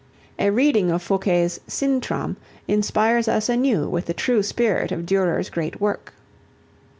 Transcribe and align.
A 0.39 0.49
reading 0.49 0.89
of 0.89 1.07
Fouqué's 1.07 1.59
"Sintram" 1.67 2.35
inspires 2.67 3.27
us 3.27 3.49
anew 3.49 3.87
with 3.87 4.05
the 4.07 4.15
true 4.15 4.41
spirit 4.41 4.91
of 4.91 5.05
Durer's 5.05 5.51
great 5.51 5.79
work. 5.79 6.15